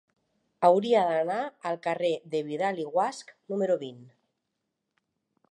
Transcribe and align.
Hauria 0.69 1.03
d'anar 1.09 1.41
al 1.71 1.77
carrer 1.83 2.09
de 2.33 2.41
Vidal 2.49 2.81
i 2.85 2.87
Guasch 2.97 3.31
número 3.55 3.77
vint. 3.85 4.03